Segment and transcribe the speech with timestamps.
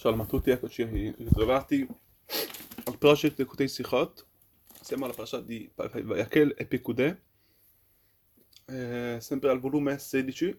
[0.00, 0.82] Shalom a tutti, eccoci
[1.18, 1.86] ritrovati
[2.84, 4.26] al project Kutei Sichot.
[4.80, 7.20] Siamo alla parasha di Yakel e Pekudè,
[8.64, 10.58] sempre al volume 16.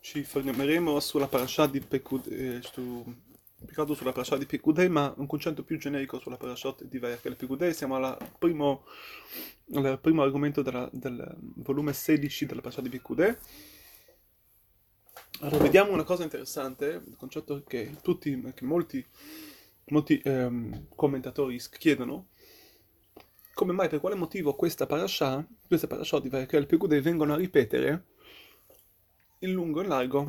[0.00, 6.18] Ci fermeremo sulla parasha di Pekudè, sulla parasha di Pekudè, ma un concetto più generico
[6.18, 7.70] sulla parasha di Yakel e Pekudè.
[7.74, 8.86] Siamo al primo,
[9.74, 13.38] al primo argomento della, del volume 16 della parasha di Pekudè.
[15.40, 19.04] Allora, vediamo una cosa interessante, il concetto che tutti, che molti,
[19.90, 22.30] molti ehm, commentatori chiedono,
[23.54, 28.06] come mai, per quale motivo questa parasha, queste parasha di Vayakel Pegudei vengono a ripetere
[29.40, 30.28] in lungo e in largo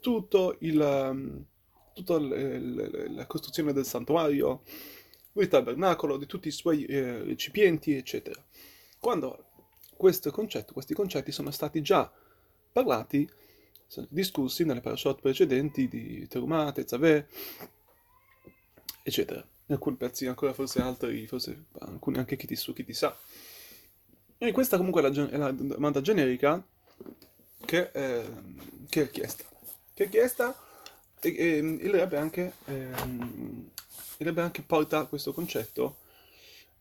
[0.00, 1.44] tutto il, ehm,
[1.92, 4.62] tutta la costruzione del santuario,
[5.32, 8.40] il tabernacolo, di tutti i suoi eh, recipienti, eccetera.
[9.00, 9.44] Quando
[9.96, 12.08] concetto, questi concetti sono stati già
[12.70, 13.28] parlati
[14.08, 17.26] discussi nelle parashot precedenti di Terumah, Tetzaveh,
[19.02, 19.46] eccetera.
[19.68, 23.16] In alcuni pezzi ancora forse altri, forse alcuni anche chi ti su, chi ti sa.
[24.38, 26.64] E questa comunque è la, è la domanda generica
[27.64, 28.24] che, eh,
[28.88, 29.44] che, è chiesta.
[29.92, 30.56] Che è chiesta
[31.20, 33.70] e, e il Rebbe anche, eh, il
[34.18, 36.04] Rebbe anche porta questo concetto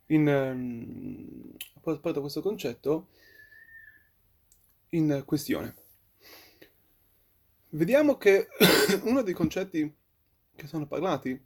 [0.07, 3.07] in, um, porta questo concetto
[4.89, 5.73] in questione.
[7.75, 8.47] Vediamo che
[9.03, 9.93] uno dei concetti
[10.55, 11.37] che sono parlati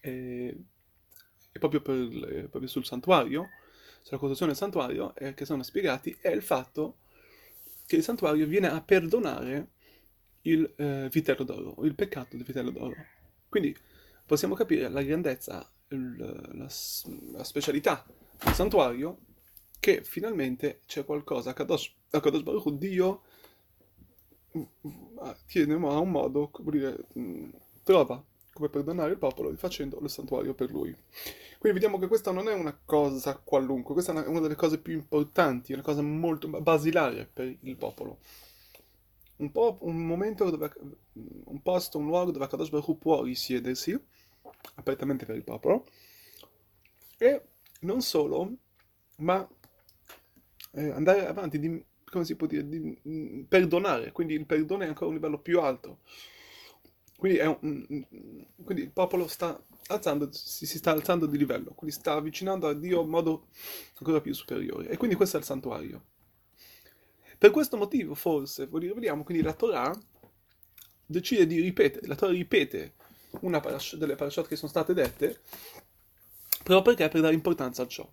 [0.00, 0.54] è,
[1.52, 3.50] è proprio, per, proprio, sul santuario,
[4.00, 7.00] sulla costruzione del santuario, e che sono spiegati, è il fatto
[7.86, 9.72] che il santuario viene a perdonare
[10.42, 12.96] il eh, vitello d'oro, il peccato del vitello d'oro.
[13.50, 13.76] Quindi
[14.24, 16.66] possiamo capire la grandezza, il, la,
[17.32, 18.06] la, specialità
[18.42, 19.18] del santuario,
[19.78, 23.24] che finalmente c'è qualcosa, Kadosh, Kadosh Baruch Dio
[25.46, 27.04] tiene a un modo, come dire,
[27.82, 30.96] trova come perdonare il popolo facendo il santuario per lui.
[31.58, 34.92] Quindi vediamo che questa non è una cosa qualunque, questa è una delle cose più
[34.92, 38.18] importanti, una cosa molto basilare per il popolo.
[39.36, 40.72] Un, po', un momento dove,
[41.12, 43.98] un posto, un luogo dove Kadosh Baruch può risiedersi,
[44.76, 45.86] apertamente per il popolo,
[47.18, 47.42] e
[47.80, 48.52] non solo,
[49.16, 49.46] ma
[50.72, 55.08] eh, andare avanti, come si può dire, di mm, perdonare, quindi il perdono è ancora
[55.08, 55.98] un livello più alto.
[57.16, 61.72] Quindi, un, mm, mm, quindi il popolo sta alzando, si, si, sta alzando di livello,
[61.74, 63.48] quindi sta avvicinando a Dio in modo
[63.98, 64.88] ancora più superiore.
[64.88, 66.04] E quindi questo è il santuario.
[67.36, 69.92] Per questo motivo, forse, vediamo, quindi la Torah
[71.04, 72.94] decide di ripetere, la Torah ripete
[73.40, 75.40] una parash- delle parashat che sono state dette,
[76.62, 78.08] proprio perché per dare importanza a ciò.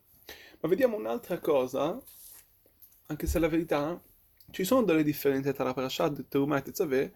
[0.59, 2.01] Ma vediamo un'altra cosa
[3.11, 4.01] anche se la verità
[4.51, 7.11] ci sono delle differenze tra la parasha di Terumah e Tetzaveh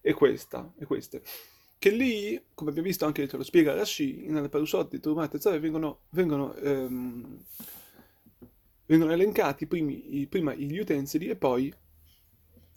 [0.00, 1.22] e questa, e queste.
[1.78, 5.28] Che lì, come abbiamo visto anche, te lo spiega Rashi, nelle parashot di Terumah e
[5.28, 7.44] Tetzaveh vengono, vengono, ehm,
[8.86, 11.72] vengono elencati primi, prima gli utensili e poi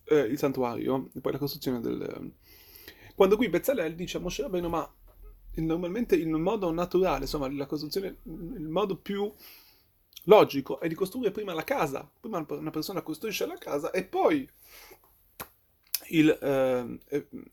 [0.06, 2.34] eh, il santuario, e poi la costruzione del...
[3.16, 4.92] Quando qui Bezzalel dice a Moshe Rabbeinu, ma
[5.56, 9.32] normalmente in modo naturale, insomma, la costruzione, il modo più
[10.24, 14.48] logico è di costruire prima la casa, prima una persona costruisce la casa e poi,
[16.10, 17.00] il, eh,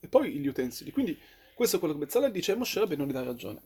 [0.00, 0.90] e, poi gli utensili.
[0.90, 1.18] Quindi
[1.54, 3.60] questo è quello che Bezzalel dice e Moshe Rabbeinu gli dà ragione.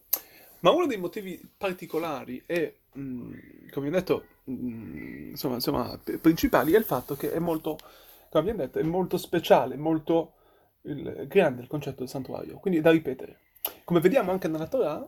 [0.60, 3.32] Ma uno dei motivi particolari e, mm,
[3.70, 7.76] come abbiamo detto, mh, mm, insomma, insomma, principali è il fatto che è molto,
[8.30, 10.32] come abbiamo detto, è molto speciale, molto
[10.82, 13.40] il, grande il concetto del santuario, quindi è da ripetere.
[13.84, 15.06] Come vediamo anche nella Torah,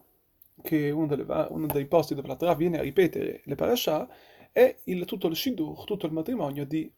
[0.63, 4.09] che uno, delle, uno, dei posti dove la Torah viene a ripetere le parasha
[4.53, 6.91] è il, tutto il Shidur, tutto il matrimonio di,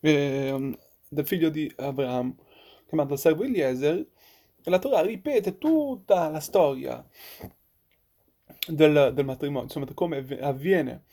[0.00, 0.78] eh,
[1.08, 2.34] del figlio di Abraham,
[2.86, 7.06] chiamato il servo Eliezer, e la Torah ripete tutta la storia
[8.66, 11.04] del, del matrimonio, insomma, come avviene,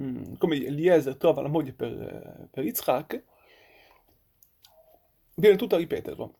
[0.00, 3.24] mm, come Eliezer trova la moglie per, per Yitzhak,
[5.36, 6.34] viene tutto a ripeterlo.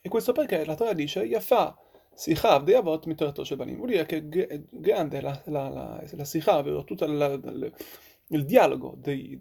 [0.00, 1.76] E questo perché la Torah dice, Yafa
[2.18, 3.76] Sicha de Avot mitorato Shebanim.
[3.76, 9.38] Vuol dire che è grande la, la, la, la Sicha, ovvero tutto il dialogo dei,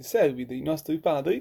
[0.00, 1.40] servi dei nostri padri,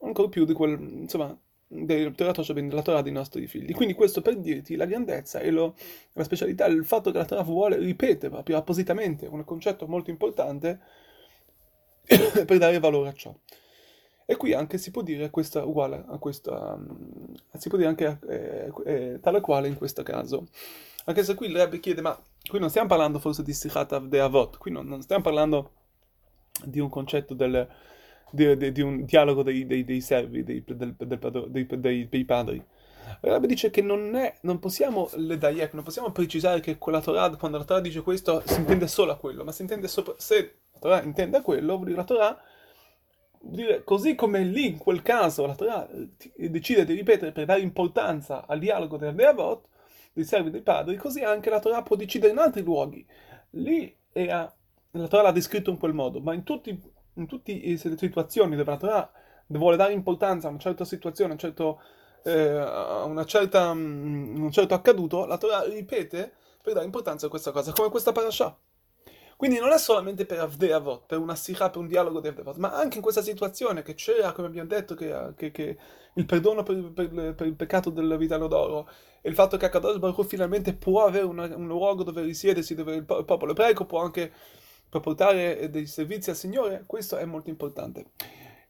[0.00, 1.34] ancora più di quel, insomma,
[1.66, 3.72] del Torah della Torah dei nostri figli.
[3.72, 5.74] Quindi questo per dirti la grandezza e lo,
[6.12, 10.80] la specialità, il fatto che la Torah vuole ripetere proprio appositamente un concetto molto importante
[12.04, 13.34] per dare valore a ciò.
[14.32, 18.18] E qui anche si può dire questa uguale a questa, um, si può dire anche
[18.30, 20.46] eh, eh, tale quale in questo caso.
[21.04, 22.18] Anche se qui il Rebbe chiede, ma
[22.48, 25.72] qui non stiamo parlando forse di Sichat de Avot, qui non, non, stiamo parlando
[26.64, 27.68] di un concetto del,
[28.30, 32.56] di, di, di, un dialogo dei, dei, dei servi, dei, del, del, dei, dei, padri.
[32.56, 37.02] Il Rabbi dice che non, è, non possiamo le daiek, non possiamo precisare che quella
[37.02, 40.14] Torah, quando la Torah dice questo, si intende solo a quello, ma si intende sopra,
[40.16, 42.42] se la Torah intende a quello, vuol dire la Torah,
[43.84, 45.88] così come lì, in quel caso, la Torah
[46.36, 49.68] decide di ripetere per dare importanza al dialogo del Deavot,
[50.12, 53.04] dei servi dei padri, così anche la Torah può decidere in altri luoghi.
[53.50, 54.52] Lì era,
[54.92, 56.78] la Torah l'ha descritto in quel modo, ma in tutte
[57.14, 59.12] le situazioni dove la Torah
[59.46, 61.80] vuole dare importanza a una certa situazione, a un certo
[62.24, 67.90] eh, certa, un certo accaduto, la Torah ripete per dare importanza a questa cosa, come
[67.90, 68.56] questa parasha.
[69.42, 72.74] Quindi non è solamente per Avdeavot, per una sikha, per un dialogo di Avdeavot, ma
[72.74, 75.76] anche in questa situazione che c'era, come abbiamo detto, che, che, che
[76.14, 78.88] il perdono per, per, per, il peccato del vitello d'oro
[79.20, 82.94] e il fatto che Akadosh Baruch finalmente può avere una, un luogo dove risiedersi, dove
[82.94, 84.30] il popolo ebraico può anche
[84.88, 88.10] portare dei servizi al Signore, questo è molto importante.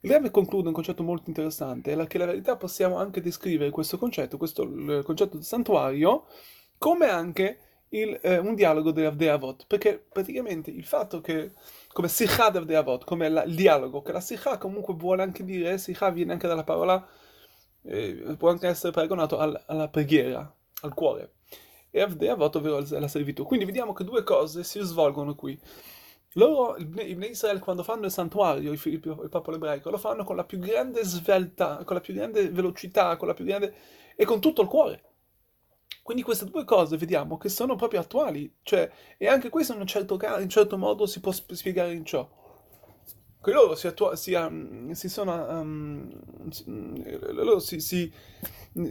[0.00, 3.98] Il Rebbe conclude un concetto molto interessante, è che la verità possiamo anche descrivere questo
[3.98, 4.66] concetto, questo
[5.04, 6.24] concetto di santuario,
[6.78, 7.58] come anche
[7.92, 11.52] il, eh, un dialogo di Avot, perché praticamente il fatto che,
[11.92, 15.78] come Sikha di Avot, come la, il dialogo, che la Sikha comunque vuole anche dire,
[15.78, 17.06] Sikha viene anche dalla parola,
[17.84, 21.34] eh, può anche essere paragonato al, alla preghiera, al cuore,
[21.90, 23.44] e Avot ovvero la servitù.
[23.44, 25.58] Quindi vediamo che due cose si svolgono qui.
[26.36, 30.24] Loro, i Bnei Israel, quando fanno il santuario, il, il, il, popolo ebraico, lo fanno
[30.24, 33.74] con la più grande svelta, con la più grande velocità, con la più grande...
[34.16, 35.11] e con tutto il cuore.
[36.02, 39.86] Quindi queste due cose vediamo che sono proprio attuali, cioè, e anche questo in un
[39.86, 42.28] certo, in certo modo si può spiegare in ciò.
[43.40, 46.10] Che loro si, attua- si, um, si sono, um,
[47.32, 48.12] loro si, si,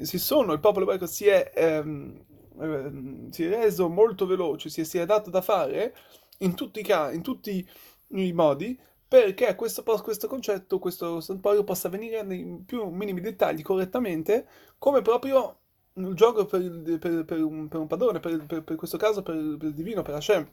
[0.02, 4.84] si, sono, il popolo ebraico si è, um, si è reso molto veloce, si è,
[4.84, 5.96] si è dato da fare,
[6.40, 7.68] in tutti i, ca- in tutti
[8.14, 8.78] i modi
[9.12, 14.48] perché questo, questo concetto, questo santuario possa avvenire nei più minimi dettagli correttamente,
[14.78, 15.61] come proprio
[15.94, 19.74] il gioco per, il, per, per, un, per un, padrone, per, questo caso per, il
[19.74, 20.48] divino, per Hashem.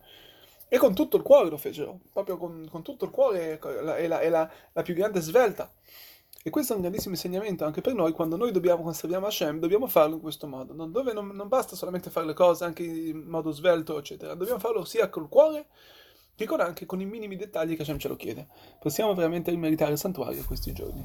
[0.70, 4.29] E con tutto il cuore lo fecero, proprio con, con tutto il cuore è la,
[4.29, 5.73] la, la, più grande svelta.
[6.43, 9.58] E questo è un grandissimo insegnamento anche per noi, quando noi dobbiamo, quando serviamo Hashem,
[9.58, 12.82] dobbiamo farlo in questo modo, non, dove non, non basta solamente fare le cose anche
[12.82, 15.67] in modo svelto, eccetera, dobbiamo farlo sia col cuore
[16.35, 18.46] che con anche con i minimi dettagli che Hashem ce lo chiede.
[18.79, 21.05] Possiamo veramente rimeritare il santuario questi giorni.